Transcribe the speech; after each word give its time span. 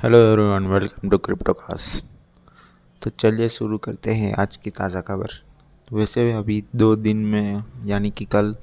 Hello 0.00 0.18
everyone 0.18 0.66
welcome 0.66 1.08
to 1.10 1.16
Cryptocast 1.18 2.04
तो 3.02 3.10
चलिए 3.10 3.48
शुरू 3.48 3.78
करते 3.78 4.10
हैं 4.10 4.32
आज 4.34 4.56
की 4.56 4.70
ताज़ा 4.70 5.00
खबर। 5.00 5.32
वैसे 5.92 6.30
अभी 6.32 6.62
दो 6.76 6.94
दिन 6.96 7.16
में, 7.24 7.64
यानी 7.86 8.10
कि 8.10 8.24
कल 8.24 8.54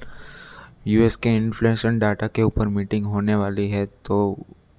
यूएस 0.88 1.16
के 1.16 1.36
इन्फ्लेशन 1.36 2.00
डाटा 2.00 2.28
के 2.28 2.44
ऊपर 2.44 2.68
मीटिंग 2.68 3.06
होने 3.06 3.36
वाली 3.36 3.70
है 3.70 3.86
तो 4.06 4.18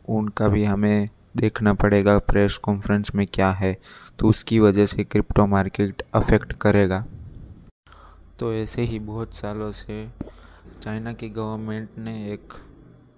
उनका 0.09 0.49
भी 0.49 0.65
हमें 0.65 1.09
देखना 1.37 1.75
पड़ेगा 1.75 2.19
प्रेस 2.29 2.57
कॉन्फ्रेंस 2.57 3.15
में 3.15 3.27
क्या 3.27 3.51
है 3.51 3.77
तो 4.19 4.29
उसकी 4.29 4.59
वजह 4.61 4.87
से 4.87 5.05
क्रिप्टो 5.05 5.47
मार्केट 5.47 6.03
अफेक्ट 6.15 6.53
करेगा। 6.53 7.05
तो 8.39 8.53
ऐसे 8.55 8.83
ही 8.83 8.99
बहुत 8.99 9.35
सालों 9.35 9.71
से 9.73 10.07
चाइना 10.83 11.13
की 11.13 11.29
गवर्नमेंट 11.29 11.89
ने 11.99 12.17
एक 12.33 12.55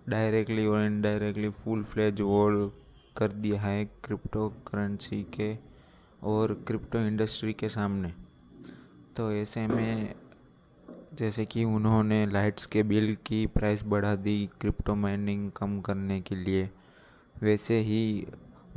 डायरेक्टली 0.08 0.66
और 0.66 0.84
इनडायरेक्टली 0.84 1.48
फुल 1.64 1.82
फ्लेज 1.84 2.20
वॉर 2.20 2.72
कर 3.20 3.32
दिया 3.34 3.60
है 3.60 3.84
क्रिप्टो 4.04 4.48
करेंसी 4.66 5.22
के 5.34 5.54
और 6.22 6.54
क्रिप्टो 6.66 6.98
इंडस्ट्री 6.98 7.52
के 7.52 7.68
सामने। 7.68 8.12
तो 9.16 9.32
ऐसे 9.32 9.66
में 9.66 10.14
जैसे 11.18 11.44
कि 11.46 11.64
उन्होंने 11.66 12.24
लाइट्स 12.26 12.66
के 12.66 12.82
बिल 12.82 13.16
की 13.26 13.46
प्राइस 13.48 13.82
बढ़ा 13.84 14.14
दी 14.16 14.48
क्रिप्टो 14.60 14.94
माइनिंग 14.96 15.50
कम 15.52 15.80
करने 15.80 16.20
के 16.20 16.34
लिए, 16.36 16.68
वैसे 17.36 17.78
ही 17.80 18.26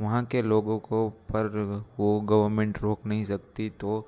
वहाँ 0.00 0.24
के 0.24 0.42
लोगों 0.42 0.78
को 0.80 1.08
पर 1.30 1.46
वो 1.98 2.20
गवर्नमेंट 2.22 2.80
रोक 2.82 3.06
नहीं 3.06 3.24
सकती 3.24 3.68
तो 3.70 4.06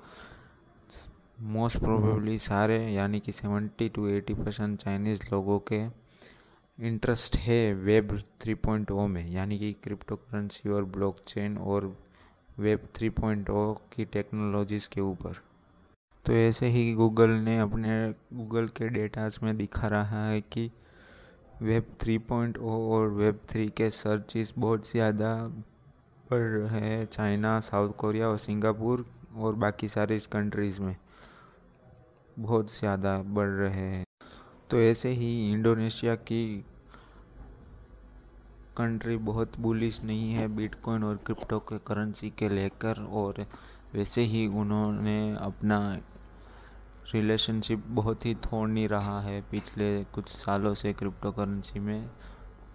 मोस्ट 1.41 1.77
प्रोबेबली 1.77 2.37
सारे, 2.39 2.77
यानी 2.87 3.19
कि 3.19 3.31
seventy 3.31 3.87
two 3.89 4.07
eighty 4.07 4.33
percent 4.33 4.77
Chinese 4.79 5.21
लोगों 5.31 5.59
के 5.71 5.87
इंटरेस्ट 6.77 7.35
है 7.37 7.73
वेब 7.75 8.11
3.0 8.41 9.07
में, 9.07 9.29
यानी 9.31 9.57
कि 9.59 9.71
क्रिप्टो 9.83 10.15
करेंसी 10.15 10.69
और 10.69 10.83
ब्लॉकचेन 10.85 11.57
और 11.57 11.85
वेब 12.57 12.87
3.0 12.95 13.73
की 13.95 14.05
टेक्नोलॉजीज़ 14.05 14.87
के 14.89 15.01
ऊपर। 15.01 15.41
तो 16.25 16.33
ऐसे 16.33 16.67
ही 16.67 16.93
गूगल 16.93 17.29
ने 17.29 17.57
अपने, 17.59 18.13
गूगल 18.33 18.67
के 18.77 18.89
डेटाज 18.89 19.39
में 19.43 19.55
दिखा 19.57 19.87
रहा 19.87 20.25
है 20.27 20.41
कि 20.43 20.69
वेब 21.61 21.85
3.0 21.99 22.57
और 22.91 23.07
वेब 23.11 23.39
3 23.51 23.69
के 23.77 23.89
सर्चिस 23.91 24.53
बहुत 24.57 24.91
ज़्यादा 24.91 25.35
बढ़ 26.31 26.41
रहे 26.41 26.79
हैं, 26.79 27.05
चाइना, 27.05 27.59
साउथ 27.61 27.93
कोरिया 27.97 28.27
और 28.29 28.37
सिंगापुर 28.39 29.05
और 29.37 29.55
बाकी 29.55 29.87
सारी 29.89 30.19
कंट्रीज़ 30.31 30.81
में 30.81 30.95
बहुत 32.39 32.77
ज़्यादा 32.79 33.17
बढ़ 33.19 33.49
रहे 33.49 33.81
हैं। 33.81 34.05
तो 34.71 34.79
ऐसे 34.79 35.09
ही 35.09 35.51
इंडोनेशिया 35.51 36.15
की 36.15 36.65
कंट्री 38.77 39.17
बहुत 39.17 39.59
बुलिश 39.59 40.03
नहीं 40.03 40.33
है 40.33 40.47
बिटकॉइन 40.47 41.03
और 41.03 41.17
क्रिप्टो 41.17 41.59
के 41.59 41.77
करेंसी 41.77 42.29
के 42.29 42.49
लेकर 42.49 43.01
और 43.01 43.45
वैसे 43.93 44.21
ही 44.21 44.47
उन्होंने 44.47 45.35
अपना 45.41 45.79
रिलेशनशिप 47.13 47.83
बहुत 47.87 48.25
ही 48.25 48.35
थोड़ 48.35 48.69
रहा 48.69 49.21
है 49.21 49.41
पिछले 49.41 50.03
कुछ 50.03 50.29
सालों 50.29 50.73
से 50.73 50.93
क्रिप्टो 50.93 51.31
करेंसी 51.31 51.79
में। 51.79 52.09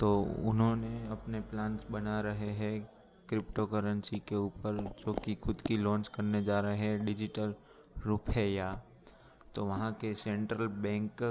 तो 0.00 0.20
उन्होंने 0.44 1.08
अपने 1.08 1.40
प्लान्स 1.40 1.86
बना 1.90 2.20
रहे 2.20 2.50
हैं 2.52 2.90
क्रिप्टो 3.28 3.66
करेंसी 3.66 4.18
के 4.18 4.36
ऊपर 4.36 4.94
जो 5.06 5.12
कि 5.12 5.34
खुद 5.34 5.60
की 5.60 5.76
लॉन्च 5.76 6.08
करने 6.08 6.42
जा 6.44 6.60
रहे 6.60 6.78
हैं 6.78 7.04
डिजिटल 7.04 7.54
रुपया 8.06 8.82
तो 9.54 9.64
वहाँ 9.64 9.92
के 9.92 10.14
सेंट्रल 10.14 10.66
बैंक 10.66 11.22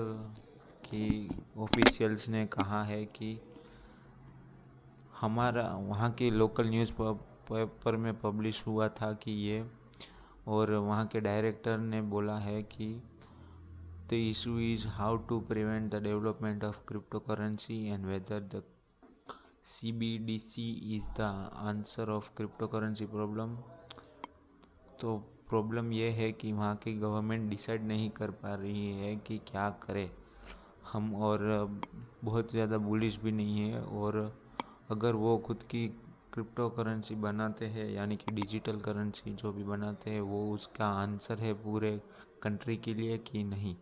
कि 0.92 1.30
ऑफिशियल्स 1.58 2.28
ने 2.30 2.46
कहा 2.46 2.84
है 2.84 3.04
कि 3.06 3.40
हमारा, 5.22 5.68
वहाँ 5.76 6.12
के 6.12 6.30
लोकल 6.32 6.70
न्यूज़ 6.70 6.92
पेपर 7.52 7.96
में 7.98 8.14
पब्लिश 8.20 8.66
हुआ 8.68 8.88
था 8.90 9.12
कि 9.14 9.32
ये, 9.32 9.66
और 10.48 10.72
वहाँ 10.72 11.06
के 11.08 11.20
डायरेक्टर 11.22 11.78
ने 11.78 12.02
बोला 12.02 12.38
है 12.38 12.62
कि 12.64 12.88
the 14.10 14.14
issue 14.14 14.58
is 14.60 14.88
how 14.88 15.18
to 15.18 15.40
prevent 15.40 15.92
the 15.92 16.02
development 16.04 16.64
of 16.64 16.80
crypto 16.88 17.20
currency 17.20 17.86
and 17.88 18.06
whether 18.06 18.40
the 18.56 18.64
C 19.66 19.92
B 19.92 20.18
D 20.18 20.38
C 20.40 20.70
is 20.96 21.10
the 21.18 21.22
answer 21.68 22.10
of 22.10 22.30
crypto 22.38 22.68
currency 22.68 23.06
problem 23.06 23.56
तो 25.02 25.18
प्रॉब्लम 25.50 25.92
यह 25.94 26.14
है 26.14 26.32
कि 26.32 26.52
वहाँ 26.52 26.76
की 26.76 26.94
गवर्नमेंट 26.94 27.50
डिसाइड 27.50 27.84
नहीं 27.84 28.10
कर 28.10 28.32
पा 28.32 28.56
रही 28.56 28.92
है 29.00 29.16
कि 29.16 29.38
क्या 29.48 29.70
करे। 29.70 30.10
हम 30.92 31.16
और 31.16 31.42
बहुत 32.24 32.52
ज़्यादा 32.52 32.78
बुलिश 32.78 33.20
भी 33.24 33.32
नहीं 33.32 33.70
है 33.70 33.82
और 33.82 34.18
अगर 34.92 35.16
वो 35.16 35.38
खुद 35.38 35.64
की 35.64 35.88
क्रिप्टो 36.34 36.70
करेंसी 36.70 37.16
बनाते 37.16 37.66
हैं, 37.66 37.90
यानी 37.90 38.16
कि 38.16 38.32
डिजिटल 38.32 38.80
करेंसी 38.80 39.34
जो 39.34 39.52
भी 39.52 39.64
बनाते 39.64 40.10
हैं, 40.10 40.22
वो 40.22 40.52
उसका 40.52 40.86
आंसर 40.86 41.40
है 41.40 41.54
पूरे 41.54 42.02
कंट्री 42.44 42.78
के 42.78 42.94
लिए 42.94 43.18
कि 43.18 43.44
नहीं? 43.44 43.76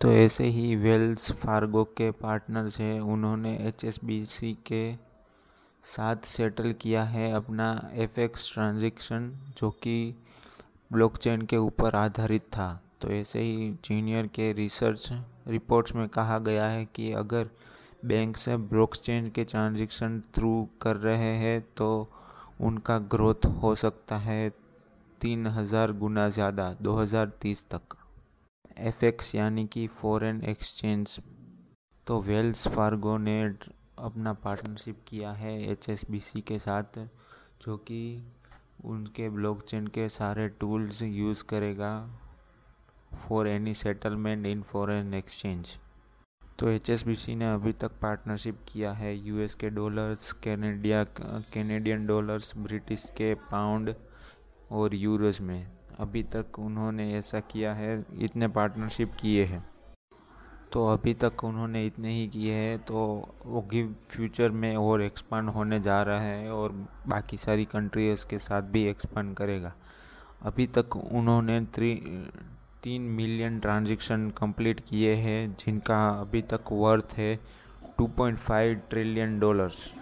तो 0.00 0.12
ऐसे 0.12 0.44
ही 0.44 0.76
वेल्स 0.76 1.32
फार्गो 1.32 1.84
के 1.84 2.10
पार्टनर्स 2.10 2.78
हैं, 2.78 3.00
उन्होंने 3.00 3.72
HSBC 3.72 4.54
के 4.66 4.96
साथ 5.84 6.16
सेटल 6.16 6.72
किया 6.72 7.02
है 7.02 7.32
अपना 7.32 7.90
एफ़ 7.94 8.20
एक्स 8.20 8.52
ट्रांजेक्शन 8.52 9.32
जो 9.58 9.70
कि 9.70 10.14
ब्लॉकचेन 10.92 11.42
के 11.42 11.56
ऊपर 11.56 11.94
आधारित 11.94 12.42
था। 12.42 12.82
तो 13.00 13.08
ऐसे 13.10 13.40
ही 13.40 13.70
जीनियर 13.84 14.26
के 14.26 14.52
रिसर्च 14.52 15.08
रिपोर्ट्स 15.48 15.94
में 15.94 16.08
कहा 16.08 16.38
गया 16.38 16.66
है 16.66 16.84
कि 16.86 17.10
अगर 17.14 17.50
बैंक 18.04 18.36
से 18.36 18.56
ब्लॉकचेन 18.56 19.30
के 19.30 19.44
ट्रांजेक्शन 19.44 20.20
थ्रू 20.34 20.68
कर 20.82 20.96
रहे 20.98 21.34
हैं 21.36 21.60
तो 21.76 21.90
उनका 22.60 22.98
ग्रोथ 23.14 23.46
हो 23.62 23.74
सकता 23.74 24.16
है 24.18 24.50
तीन 25.20 25.46
हज़ार 25.48 25.92
गुना 25.92 26.28
ज़्यादा 26.28 26.72
2030 26.82 27.62
तक। 27.70 27.96
एफएक्स 28.80 29.34
यानी 29.34 29.66
कि 29.66 29.86
फॉरेन 30.00 30.42
एक्सचेंज 30.44 31.18
तो 32.06 32.20
वेल्स 32.22 32.66
फार्गो 32.68 33.16
ने 33.18 33.42
अपना 33.98 34.32
पार्टनरशिप 34.44 35.04
किया 35.08 35.32
है 35.32 35.52
एचएसबीसी 35.62 36.40
के 36.40 36.58
साथ, 36.58 36.98
जो 37.62 37.76
कि 37.76 38.02
उनके 38.84 39.28
ब्लॉकचेन 39.28 39.86
के 39.86 40.08
सारे 40.08 40.48
टूल्स 40.60 41.02
यूज़ 41.02 41.44
करेगा। 41.44 41.92
For 43.12 43.48
any 43.48 43.74
settlement 43.74 44.46
in 44.46 44.62
foreign 44.62 45.14
exchange 45.14 45.76
तो 46.58 46.66
HSBC 46.68 47.28
ने 47.28 47.52
अभी 47.52 47.72
तक 47.72 47.90
पार्टनरशिप 48.02 48.58
किया 48.68 48.92
है 48.92 49.14
यूएस 49.18 49.54
के 49.54 49.68
डॉलर्स 49.70 50.32
कैनेडिया 50.44 51.02
कैनेडियन 51.52 52.06
डॉलर्स 52.06 52.52
ब्रिटिश 52.56 53.04
के 53.16 53.34
पाउंड 53.34 53.94
और 54.72 54.94
यूरोज 54.94 55.40
में। 55.40 55.66
अभी 56.00 56.22
तक 56.22 56.58
उन्होंने 56.58 57.12
ऐसा 57.14 57.40
किया 57.40 57.72
है, 57.74 58.04
इतने 58.18 58.48
पार्टनरशिप 58.48 59.12
किए 59.20 59.44
हैं। 59.44 59.64
तो 60.72 60.86
अभी 60.86 61.14
तक 61.14 61.44
उन्होंने 61.44 61.86
इतने 61.86 62.14
ही 62.14 62.28
किए 62.28 62.54
हैं 62.54 62.78
तो 62.78 62.98
वो 63.46 63.60
गिव 63.70 63.94
फ्यूचर 64.10 64.50
में 64.50 64.76
और 64.76 65.02
एक्सपांड 65.02 65.48
होने 65.48 65.80
जा 65.80 66.02
रहा 66.02 66.20
है 66.20 66.50
और 66.52 66.72
बाकी 67.08 67.36
सारी 67.36 67.64
कंट्रीज़ 67.64 68.26
के 68.30 68.38
साथ 68.38 68.62
भी 68.62 68.84
एक्सपांड 68.84 69.34
करेगा। 69.36 69.72
अभी 70.42 70.66
तक 70.66 70.96
उन्होंने 70.96 71.60
थ्री 71.74 71.92
तीन 72.82 73.02
मिलियन 73.02 73.58
ट्रांजेक्शन 73.60 74.28
कंप्लीट 74.30 74.78
किए 74.80 75.14
हैं, 75.14 75.56
जिनका 75.56 75.96
अभी 76.10 76.40
तक 76.42 76.72
वर्थ 76.72 77.14
है 77.16 77.38
2.5 78.00 78.78
ट्रिलियन 78.90 79.38
डॉलर्स 79.40 79.92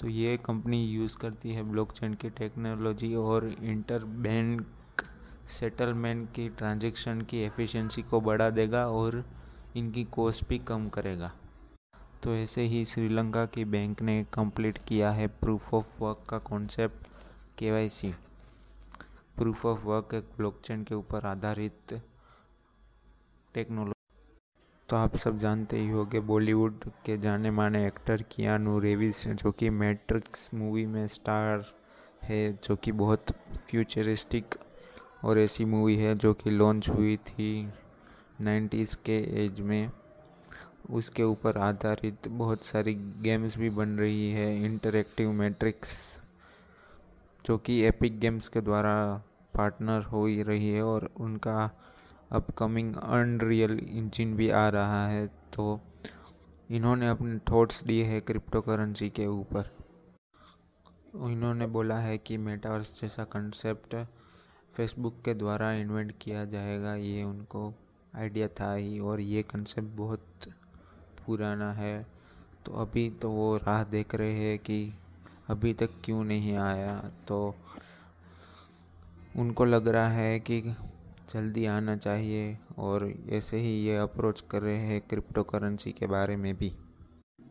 तो 0.00 0.08
ये 0.08 0.36
कंपनी 0.36 0.82
यूज़ 0.84 1.16
करती 1.18 1.52
है 1.52 1.62
ब्लॉकचेन 1.62 2.14
की 2.14 2.30
टेक्नोलॉजी 2.30 3.14
और 3.14 3.48
इंटरबैंक 3.62 5.02
सेटलमेंट 5.48 6.28
की 6.32 6.48
ट्रांजेक्शन 6.48 7.20
की 7.20 7.42
एफिशिएंसी 7.42 8.02
को 8.02 8.20
बढ़ा 8.20 8.48
देगा 8.50 8.86
और 8.88 9.24
इनकी 9.76 10.04
कॉस्ट 10.12 10.48
भी 10.48 10.58
कम 10.58 10.88
करेगा। 10.88 11.32
तो 12.22 12.34
ऐसे 12.34 12.62
ही 12.62 12.84
श्रीलंका 12.84 13.44
की 13.46 13.64
बैंक 13.66 14.02
ने 14.02 14.22
कंप्लीट 14.34 14.78
किया 14.78 15.10
है 15.10 15.26
प्रूफ 15.40 15.74
ऑफ़ 15.74 16.02
वर्क 16.02 16.24
का 16.28 16.38
कॉन्सेप्ट 16.48 17.06
के 17.58 17.70
प्रूफ 19.38 19.66
ऑफ़ 19.66 19.84
वर्क 19.84 20.14
एक 20.14 20.24
ब्लॉकचेन 20.36 20.84
के 20.84 20.94
ऊपर 20.94 21.26
आधारित 21.26 21.92
टेक्नोलॉजी 23.54 23.92
तो 24.88 24.96
आप 24.96 25.16
सब 25.16 25.38
जानते 25.38 25.78
ही 25.78 25.88
होंगे 25.88 26.20
बॉलीवुड 26.20 26.84
के 27.04 27.18
जाने 27.18 27.50
माने 27.50 27.86
एक्टर 27.86 28.22
कियानू 28.22 28.78
रेविस 28.78 29.26
जो 29.28 29.52
कि 29.52 29.70
मैट्रिक्स 29.70 30.54
मूवी 30.54 30.86
में 30.86 31.06
स्टार 31.08 31.64
है, 32.22 32.52
जो 32.52 32.76
कि 32.76 32.92
बहुत 32.92 33.32
फ्यूचरिस्टिक 33.70 34.54
और 35.24 35.38
ऐसी 35.38 35.64
मूवी 35.64 35.96
है, 35.96 36.14
जो 36.14 36.34
कि 36.34 36.50
लॉन्च 36.50 36.88
हुई 36.88 37.16
थी 37.16 37.72
नाइन्टीज़ 38.40 38.96
के 38.96 39.44
एज 39.44 39.60
में। 39.60 39.90
उसके 40.90 41.22
ऊपर 41.22 41.58
आधारित 41.58 42.28
बहुत 42.28 42.64
सारी 42.64 42.94
गेम्स 42.94 43.56
भी 43.58 43.70
बन 43.70 43.88
रही 43.88 44.30
है 44.32 44.64
इंटरेक्टिव 44.64 45.32
मैट्रिक्स 45.32 46.22
जो 47.46 47.56
कि 47.58 47.80
एपिक 47.82 48.18
गेम्स 48.20 48.48
के 48.48 48.60
द्वारा 48.60 48.92
पार्टनर 49.54 50.02
हो 50.02 50.24
ही 50.26 50.42
रही 50.42 50.70
है 50.70 50.82
और 50.82 51.08
उनका 51.16 51.70
अपकमिंग 52.32 52.94
अनरियल 52.94 53.78
इंजन 53.78 54.34
भी 54.34 54.48
आ 54.50 54.68
रहा 54.68 55.06
है 55.08 55.26
तो 55.54 55.80
इन्होंने 56.70 57.08
अपने 57.08 57.38
थॉट्स 57.50 57.82
दिए 57.84 58.04
हैं 58.04 58.20
क्रिप्टो 58.22 58.60
करेंसी 58.60 59.10
के 59.10 59.26
ऊपर। 59.26 59.70
इन्होंने 61.26 61.66
बोला 61.66 61.98
है 61.98 62.18
कि 62.18 62.36
मेटावर्स 62.38 63.00
जैसा 63.00 63.24
कंसेप्ट 63.24 63.94
फेसबुक 64.74 65.20
के 65.24 65.34
द्वारा 65.34 65.72
इन्वेंट 65.72 66.12
किया 66.20 66.44
जाएगा, 66.44 66.94
ये 66.94 67.22
उनको 67.22 67.72
आइडिया 68.16 68.48
था 68.60 68.72
ही 68.74 68.98
और 69.00 69.20
ये 69.20 69.42
कंसेप्ट 69.44 69.96
बहुत 69.96 70.48
पुराना 71.26 71.72
है। 71.72 72.06
तो 72.66 72.72
अभी 72.80 73.08
तो 73.22 73.30
वो 73.30 73.56
राह 73.56 73.82
देख 73.86 74.14
रहे 74.14 74.34
हैं 74.34 74.58
कि 74.58 74.78
अभी 75.48 75.74
तक 75.74 75.90
क्यों 76.04 76.24
नहीं 76.24 76.56
आया? 76.56 77.10
तो 77.28 77.54
उनको 79.36 79.64
लग 79.64 79.88
रहा 79.88 80.08
है 80.08 80.40
कि 80.40 80.60
जल्दी 81.34 81.66
आना 81.66 81.96
चाहिए 81.96 82.58
और 82.78 83.12
ऐसे 83.30 83.56
ही 83.56 83.72
ये 83.86 83.96
अप्रोच 83.96 84.40
कर 84.50 84.62
रहे 84.62 84.76
हैं 84.76 85.00
क्रिप्टो 85.00 85.42
करेंसी 85.42 85.92
के 85.92 86.06
बारे 86.06 86.36
में 86.36 86.54
भी। 86.56 86.72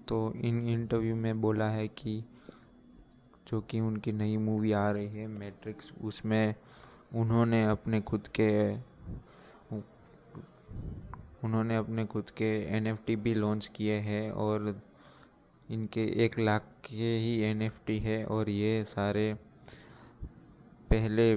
तो 0.07 0.33
इन 0.33 0.67
इंटरव्यू 0.67 1.15
में 1.15 1.41
बोला 1.41 1.69
है 1.69 1.87
कि 1.87 2.23
जो 3.47 3.61
कि 3.61 3.79
उनकी 3.79 4.11
नई 4.11 4.37
मूवी 4.37 4.71
आ 4.71 4.91
रही 4.91 5.07
है, 5.07 5.27
मैट्रिक्स, 5.27 5.91
उसमें 6.01 6.55
उन्होंने 7.15 7.63
अपने 7.65 8.01
खुद 8.01 8.27
के 8.39 8.75
उन्होंने 11.43 11.75
अपने 11.75 12.05
खुद 12.05 12.29
के 12.29 12.63
एनएफटी 12.77 13.15
भी 13.15 13.33
लॉन्च 13.33 13.67
किए 13.67 13.99
हैं 13.99 14.31
और 14.31 14.81
इनके 15.69 16.03
एक 16.25 16.39
लाख 16.39 16.65
के 16.85 17.17
ही 17.17 17.39
एनएफटी 17.41 17.97
है 17.99 18.23
और 18.25 18.49
ये 18.49 18.83
सारे 18.83 19.33
पहले 20.89 21.35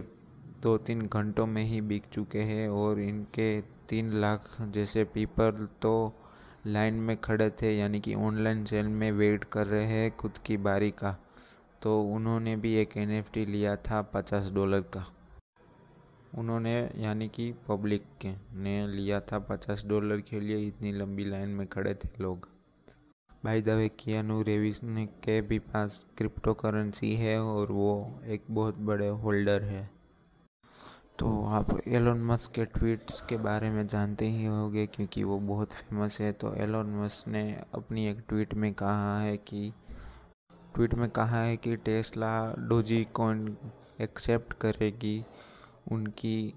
दो 0.62 0.76
तीन 0.78 1.06
घंटों 1.06 1.46
में 1.46 1.62
ही 1.62 1.80
बिक 1.80 2.06
चुके 2.12 2.38
हैं 2.38 2.68
और 2.68 3.00
इनके 3.00 3.60
तीन 3.60 4.10
लाख 4.12 4.50
जैसे 4.62 5.04
पीपल 5.04 5.68
तो 5.82 6.14
लाइन 6.66 6.94
में 6.94 7.16
खड़े 7.16 7.48
थे, 7.50 7.76
यानी 7.78 8.00
कि 8.00 8.14
ऑनलाइन 8.14 8.64
सेल 8.64 8.88
में 8.88 9.10
वेट 9.12 9.44
कर 9.44 9.66
रहे 9.66 9.84
हैं 9.84 10.10
खुद 10.16 10.38
की 10.46 10.56
बारी 10.56 10.90
का। 10.90 11.16
तो 11.82 12.02
उन्होंने 12.02 12.56
भी 12.56 12.74
एक 12.74 12.96
एनएफटी 12.96 13.46
लिया 13.46 13.76
था 13.76 14.02
पचास 14.02 14.50
डॉलर 14.50 14.80
का। 14.80 15.06
उन्होंने, 16.38 16.74
यानी 16.96 17.28
कि 17.28 17.52
पब्लिक 17.68 18.04
के, 18.20 18.32
ने 18.52 18.86
लिया 18.88 19.20
था 19.20 19.38
पचास 19.38 19.84
डॉलर 19.86 20.20
के 20.20 20.40
लिए 20.40 20.58
इतनी 20.66 20.92
लंबी 20.92 21.24
लाइन 21.24 21.48
में 21.48 21.66
खड़े 21.66 21.94
थे 21.94 22.08
लोग। 22.20 22.48
By 23.44 23.60
the 23.60 23.68
way 23.68 23.88
Keanu 23.88 24.40
Reeves 24.42 24.82
ने 24.82 25.04
के 25.24 25.40
भी 25.40 25.58
पास 25.58 26.04
क्रिप्टो 26.18 26.52
करेंसी 26.54 27.14
है 27.14 27.38
और 27.40 27.72
वो 27.72 28.20
एक 28.26 28.44
बहुत 28.50 28.78
बड़े 28.78 29.08
होल्डर 29.08 29.62
है। 29.62 29.82
तो 31.18 31.28
आप 31.46 31.68
एलोन 31.88 32.24
मस्क 32.24 32.52
के 32.52 32.64
ट्वीट्स 32.64 33.20
के 33.20 33.36
बारे 33.36 33.70
में 33.70 33.86
जानते 33.86 34.28
ही 34.28 34.44
होंगे 34.44 34.86
क्योंकि 34.86 35.22
वो 35.24 35.38
बहुत 35.40 35.72
फ़ेमस 35.72 36.20
है। 36.20 36.32
तो 36.32 36.54
एलोन 36.54 36.90
मस्क 36.96 37.28
ने 37.28 37.42
अपनी 37.74 38.08
एक 38.08 38.24
ट्वीट 38.28 38.54
में 38.54 38.72
कहा 38.74 39.18
है 39.20 39.36
कि 39.36 39.72
ट्वीट 40.74 40.94
में 40.94 41.08
कहा 41.10 41.42
है 41.42 41.56
कि 41.56 41.76
टेस्ला 41.76 42.32
डोजी 42.58 43.02
कॉइन 43.14 43.56
एक्सेप्ट 44.00 44.52
करेगी 44.52 45.24
उनकी 45.92 46.54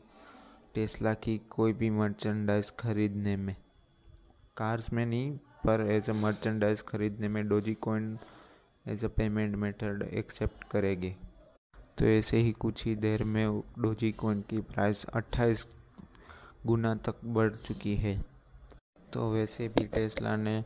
टेस्ला 0.75 1.13
की 1.13 1.37
कोई 1.49 1.73
भी 1.73 1.89
मर्चेंडाइज 1.89 2.73
खरीदने 2.79 3.37
में। 3.37 3.55
कार्स 4.57 4.91
में 4.93 5.05
नहीं 5.05 5.37
पर 5.65 5.91
एज 5.91 6.09
अ 6.09 6.13
मर्चेंडाइज 6.13 6.81
खरीदने 6.81 7.27
में 7.27 7.49
Dogecoin 7.81 8.19
as 8.85 9.05
a 9.05 9.07
payment 9.07 9.55
method 9.55 10.03
accept 10.03 10.71
करेगी। 10.71 11.15
तो 11.97 12.05
ऐसे 12.05 12.37
ही 12.37 12.51
कुछ 12.51 12.85
ही 12.85 12.95
देर 12.95 13.23
में 13.23 13.63
डोजी 13.79 14.11
कॉइन 14.11 14.41
की 14.41 14.61
प्राइस 14.61 15.05
28 15.15 15.67
गुना 16.65 16.95
तक 16.95 17.15
बढ़ 17.25 17.55
चुकी 17.55 17.95
है। 17.95 18.25
तो 19.13 19.31
वैसे 19.31 19.67
भी 19.67 19.87
टेस्ला 19.87 20.35
ने 20.35 20.65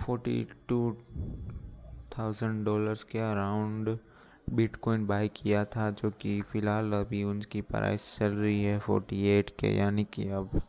42,000 0.00 2.64
डॉलर्स 2.64 3.04
के 3.04 3.20
अराउंड 3.20 3.98
बिटकॉइन 4.50 5.06
बाय 5.06 5.28
किया 5.28 5.64
था 5.64 5.90
जो 5.90 6.10
कि 6.10 6.42
फ़िलहाल 6.42 6.92
अभी 6.92 7.24
उनकी 7.24 7.62
प्राइस 7.62 8.18
चल 8.18 8.32
रही 8.32 8.64
है 8.64 8.80
48 8.80 9.50
के 9.60 9.76
यानी 9.76 10.06
कि 10.12 10.30
अब 10.30 10.62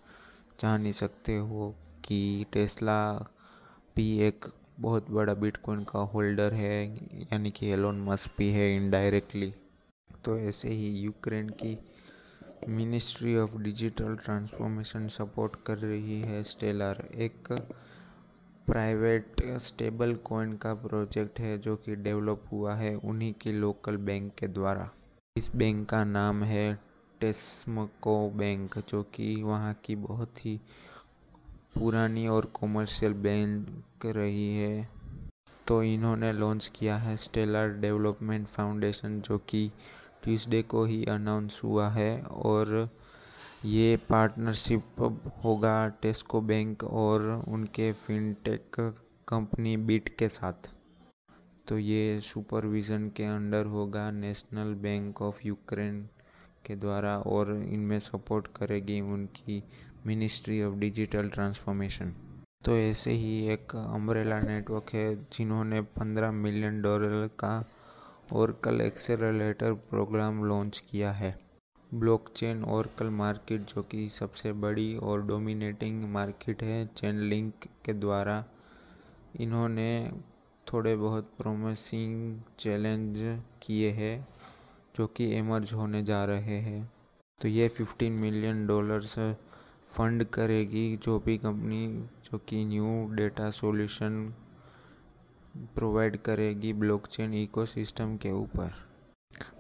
जान 0.60 0.82
नहीं 0.82 0.94
सकते 0.94 1.38
हो 1.38 1.76
कि 2.06 2.46
टेस्ला 2.54 3.28
भी 3.98 4.20
एक 4.22 4.46
बहुत 4.80 5.10
बड़ा 5.12 5.34
बिटकॉइन 5.34 5.84
का 5.84 6.00
होल्डर 6.10 6.54
है, 6.54 6.84
यानी 7.24 7.52
कि 7.52 7.70
एलोन 7.70 8.02
मस्क 8.02 8.32
भी 8.38 8.50
है 8.52 8.76
इनडायरेक्टली 8.76 9.54
तो 10.26 10.38
ऐसे 10.40 10.70
ही 10.70 10.90
यूक्रेन 10.96 11.50
की 11.62 11.78
ministry 12.70 13.36
of 13.38 13.58
digital 13.58 14.16
transformation 14.16 15.08
support 15.08 15.56
कर 15.66 15.78
रही 15.78 16.22
है 16.22 16.44
स्टेलर 16.44 17.04
एक 17.16 17.52
प्राइवेट 18.68 19.42
स्टेबल 19.62 20.14
कॉइन 20.24 20.54
का 20.58 20.74
प्रोजेक्ट 20.74 21.40
है 21.40 21.58
जो 21.58 21.76
कि 21.76 21.96
डेवलप 21.96 22.44
हुआ 22.52 22.76
है 22.76 22.94
उन्हीं 22.96 23.34
की 23.42 23.52
लोकल 23.52 23.98
बैंक 23.98 24.34
के 24.36 24.48
द्वारा। 24.48 24.90
इस 25.36 25.50
बैंक 25.56 25.88
का 25.90 26.04
नाम 26.04 26.44
है 26.44 26.68
टेस्मको 27.22 28.30
बैंक 28.30 28.78
जो 28.90 29.04
कि 29.14 29.36
वहाँ 29.44 29.74
की 29.86 29.96
बहुत 29.96 30.46
ही 30.46 30.60
पुरानी 31.72 32.28
और 32.28 32.46
कॉमर्शियल 32.54 33.14
बैंक 33.24 34.06
रही 34.16 34.56
है। 34.58 34.88
तो 35.68 35.82
इन्होंने 35.84 36.32
लॉन्च 36.34 36.68
किया 36.76 36.96
है 36.98 37.16
स्टेलर 37.18 37.70
डेवलपमेंट 37.82 38.48
फाउंडेशन 38.48 39.20
जो 39.22 39.38
कि 39.50 39.70
ट्यूसडे 40.24 40.62
को 40.74 40.84
ही 40.86 41.04
अनाउंस 41.10 41.60
हुआ 41.64 41.90
है। 41.90 42.12
और 42.22 42.90
ये 43.66 43.96
पार्टनरशिप 44.10 45.02
होगा 45.46 45.76
टेस्को 46.02 46.42
बैंक 46.42 46.84
और 46.84 47.22
उनके 47.48 47.92
फिनटेक 48.06 48.80
कंपनी 49.28 49.76
बीट 49.78 50.10
के 50.20 50.30
साथ। 50.30 50.70
तो 51.68 51.78
ये 51.78 52.20
सुपरविज़न 52.24 53.08
के 53.18 53.24
अंडर 53.26 53.66
होगा 53.66 54.10
नेशनल 54.12 54.74
बैंक 54.84 55.22
ऑफ़ 55.22 55.48
यूक्रेन 55.48 56.02
के 56.66 56.76
द्वारा 56.76 57.18
और 57.28 57.52
इनमें 57.64 58.00
सपोर्ट 58.00 58.48
करेगी 58.56 59.00
उनकी 59.14 59.64
मिनिस्ट्री 60.08 60.64
ऑफ़ 60.64 60.76
डिजिटल 60.76 61.30
ट्रांसफॉर्मेशन 61.30 62.14
तो 62.66 62.78
ऐसे 62.78 63.12
ही 63.12 63.48
एक 63.48 63.76
अम्ब्रेला 63.76 64.40
नेटवर्क 64.40 64.94
है 64.94 65.16
जिन्होंने 65.16 65.82
15 65.82 66.32
मिलियन 66.32 66.82
डॉलर 66.82 67.28
का 67.28 67.66
ओरकल 68.34 68.82
एक्सेलरेटर 68.82 69.74
प्रोग्राम 69.74 70.44
लॉन्च 70.46 70.80
किया 70.92 71.12
है। 71.12 71.40
ब्लॉकचेन 71.94 72.64
ओरकल 72.64 73.10
मार्केट 73.10 73.62
जो 73.62 73.82
कि 73.82 74.10
सबसे 74.10 74.54
बड़ी 74.54 74.96
और 74.98 75.22
डोमिनेटिंग 75.22 76.04
मार्केट 76.04 76.64
है 76.64 76.86
चेन 76.88 77.20
लिंक 77.20 77.54
के 77.86 77.94
द्वारा। 77.94 78.46
इन्होंने 79.40 80.12
थोड़े 80.68 80.96
बहुत 80.96 81.32
प्रोमिसिंग 81.38 82.42
चैलेंज 82.60 83.42
किए 83.62 83.92
हैं, 83.92 84.28
जो 84.98 85.08
कि 85.08 85.32
एमर्ज 85.36 85.74
होने 85.74 86.04
जा 86.04 86.26
रहे 86.26 86.58
हैं। 86.60 86.92
तो 87.42 87.48
ये 87.48 87.68
15 87.68 88.22
मिलियन 88.22 88.68
डॉलर्स 88.68 89.18
फंड 89.92 90.24
करेगी 90.26 90.98
जो 91.04 91.18
भी 91.20 91.38
कंपनी, 91.38 91.88
जो 92.26 92.38
कि 92.38 92.64
न्यू 92.66 93.16
डेटा 93.16 93.50
सॉल्यूशन 93.52 94.34
प्रोवाइड 95.76 96.18
करेगी 96.22 96.74
ब्लॉकचेन 96.74 97.34
इकोसिस्टम 97.34 98.16
के 98.18 98.32
ऊपर। 98.32 98.74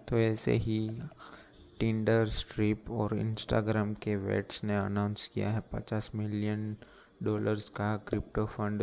तो 0.09 0.17
ऐसे 0.17 0.53
ही 0.55 0.79
टिंडर 1.79 2.27
स्ट्रिप 2.29 2.89
और 2.91 3.17
इंस्टाग्राम 3.17 3.93
के 3.93 4.15
वेट्स 4.15 4.63
ने 4.63 4.75
अनाउंस 4.77 5.27
किया 5.33 5.49
है 5.49 5.61
50 5.73 6.09
मिलियन 6.15 6.75
डॉलर्स 7.23 7.69
का 7.69 7.95
क्रिप्टो 8.07 8.45
फंड 8.45 8.81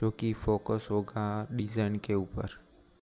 जो 0.00 0.10
कि 0.10 0.32
फोकस 0.34 0.88
होगा 0.90 1.46
डिज़ाइन 1.52 1.96
के 1.96 2.14
ऊपर। 2.14 2.58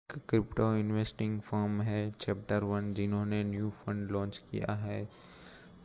क्रिप्टो 0.10 0.76
इन्वेस्टिंग 0.76 1.40
फर्म 1.42 1.82
है 1.82 2.10
चैप्टर 2.12 2.64
वन 2.64 2.92
जिन्होंने 2.94 3.44
न्यू 3.44 3.70
फंड 3.80 4.12
लॉन्च 4.12 4.38
किया 4.52 4.74
है, 4.76 5.04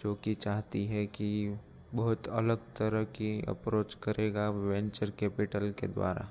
जो 0.01 0.15
कि 0.15 0.35
चाहती 0.35 0.85
है 0.87 1.07
कि 1.07 1.59
बहुत 1.95 2.29
अलग 2.37 2.59
तरह 2.77 3.05
की 3.17 3.31
अप्रोच 3.49 3.95
करेगा 4.03 4.49
वेंचर 4.51 5.11
कैपिटल 5.19 5.71
के 5.81 5.89
द्वारा। 5.89 6.29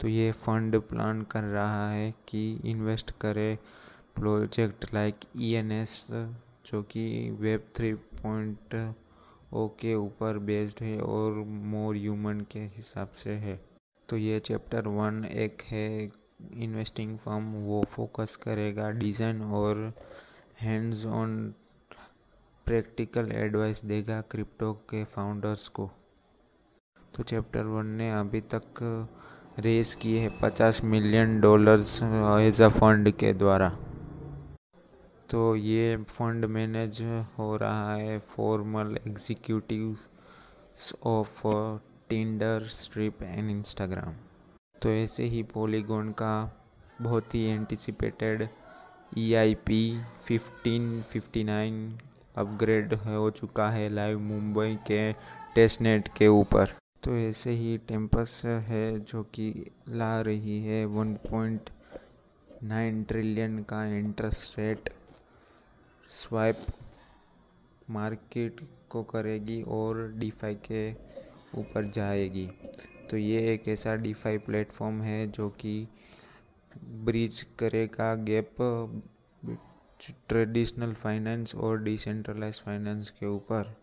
तो 0.00 0.08
ये 0.08 0.30
फंड 0.42 0.80
प्लान 0.82 1.22
कर 1.30 1.44
रहा 1.44 1.90
है 1.90 2.10
कि 2.28 2.42
इन्वेस्ट 2.64 3.10
करे 3.20 3.54
project 4.16 4.92
like 4.94 5.24
E 5.36 5.52
N 5.54 5.72
S 5.72 6.06
जो 6.66 6.82
कि 6.92 7.04
वेब 7.40 7.64
थ्री 7.76 7.92
पॉइंट 7.94 8.74
ओ 9.52 9.66
के 9.80 9.94
ऊपर 9.94 10.38
बेस्ड 10.46 10.82
है 10.82 10.98
और 11.00 11.44
मोर 11.70 11.96
ह्यूमन 11.96 12.40
के 12.52 12.60
हिसाब 12.76 13.12
से 13.22 13.32
है। 13.44 13.60
तो 14.08 14.16
ये 14.16 14.38
चैप्टर 14.40 14.88
वन 14.88 15.24
एक 15.24 15.62
है 15.70 15.88
इन्वेस्टिंग 16.56 17.16
फर्म 17.18 17.52
वो 17.64 17.82
फोकस 17.90 18.36
करेगा 18.42 18.90
डिज़ाइन 18.92 19.42
और 19.42 19.92
हैंड्स 20.60 21.04
ऑन 21.06 21.52
प्रैक्टिकल 22.70 23.30
एडवाइस 23.34 23.80
देगा 23.84 24.20
क्रिप्टो 24.30 24.72
के 24.90 25.02
फाउंडर्स 25.14 25.66
को। 25.68 25.88
तो 27.14 27.22
चैप्टर 27.22 27.64
वन 27.66 27.86
ने 28.00 28.10
अभी 28.10 28.40
तक 28.52 28.82
रेस 29.58 29.94
किए 30.02 30.18
हैं 30.20 30.28
पचास 30.42 30.80
million 30.84 31.40
dollars 31.40 31.94
as 32.02 32.60
a 32.62 32.68
fund 32.76 33.10
के 33.12 33.32
द्वारा। 33.32 33.68
तो 35.30 35.40
ये 35.56 35.96
फंड 36.10 36.44
मैनेज 36.56 37.02
हो 37.38 37.56
रहा 37.56 37.94
है 37.94 38.18
formal 38.36 38.96
executive 39.06 39.96
of 41.06 41.40
Tinder 42.10 42.66
Stripe 42.74 43.22
and 43.22 43.50
Instagram 43.50 44.14
तो 44.82 44.90
ऐसे 44.90 45.24
ही 45.32 45.42
पॉलीगॉन 45.54 46.12
का 46.22 46.34
बहुत 47.00 47.34
ही 47.34 47.44
anticipated 47.48 48.48
E 49.18 49.32
I 49.34 49.54
P 49.66 49.82
fifteen 50.26 51.02
fifty 51.10 51.44
nine 51.44 51.82
upgrade 52.36 52.94
हो 52.94 53.30
चुका 53.30 53.70
है 53.70 53.88
लाइव 53.88 54.18
मुंबई 54.18 54.78
के 54.86 55.12
टेस्ट 55.54 55.80
नेट 55.80 56.08
के 56.08 56.28
ऊपर। 56.28 56.66
तो 57.02 57.16
ऐसे 57.16 57.50
ही 57.50 57.78
टेम्पस 57.78 58.42
है 58.44 59.00
जो 59.00 59.22
कि 59.22 59.70
ला 59.88 60.20
रही 60.20 60.64
है 60.64 60.86
1.9 60.86 63.08
ट्रिलियन 63.08 63.62
का 63.62 63.86
इंटरेस्ट 63.86 64.58
रेट। 64.58 64.90
स्वाइप 66.10 66.56
मार्केट 67.90 68.68
को 68.90 69.02
करेगी 69.02 69.62
और 69.62 70.12
डीफाई 70.16 70.54
के 70.54 70.92
ऊपर 71.60 71.90
जाएगी। 71.90 72.50
तो 73.10 73.16
ये 73.16 73.54
एक 73.54 73.68
ऐसा 73.68 73.96
डीफाई 73.96 74.38
प्लेटफॉर्म 74.38 75.02
है 75.02 75.26
जो 75.26 75.48
कि 75.48 75.88
ब्रिज 77.04 77.46
करेगा 77.58 78.14
गैप 78.14 78.56
ट्रेडिशनल 80.28 80.92
फाइनेंस 80.94 81.54
और 81.54 81.82
डिसेंट्रलाइज 81.82 82.60
फाइनेंस 82.60 83.10
के 83.10 83.26
ऊपर। 83.26 83.76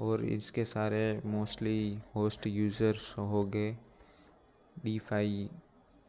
और 0.00 0.24
इसके 0.24 0.64
सारे 0.64 1.22
मोस्टली 1.26 1.98
होस्ट 2.14 2.46
यूज़र्स 2.46 3.14
हो 3.18 3.44
गए। 3.44 3.72
डीफाई 4.84 5.50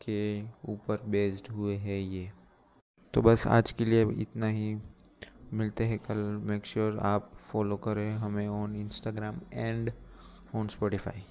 के 0.01 0.41
ऊपर 0.43 1.01
बेस्ड 1.05 1.51
हुए 1.51 1.75
हैं 1.75 1.99
ये। 1.99 2.31
तो 3.13 3.21
बस 3.21 3.47
आज 3.47 3.71
के 3.71 3.85
लिए 3.85 4.05
इतना 4.11 4.47
ही। 4.47 4.75
मिलते 5.53 5.83
हैं 5.83 5.99
कल। 5.99 6.17
मेक 6.17 6.65
श्योर 6.65 6.91
sure 6.91 7.05
आप 7.05 7.31
फॉलो 7.51 7.77
करें 7.77 8.11
हमें 8.11 8.47
on 8.47 8.75
Instagram 8.75 9.39
and 9.53 9.91
on 10.55 10.67
Spotify 10.67 11.23